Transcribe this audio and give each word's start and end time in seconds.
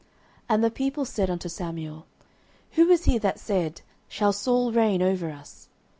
09:011:012 0.45 0.45
And 0.49 0.63
the 0.63 0.71
people 0.71 1.05
said 1.05 1.29
unto 1.29 1.47
Samuel, 1.47 2.05
Who 2.71 2.89
is 2.89 3.03
he 3.05 3.19
that 3.19 3.37
said, 3.37 3.81
Shall 4.09 4.33
Saul 4.33 4.71
reign 4.71 5.03
over 5.03 5.29
us? 5.29 5.67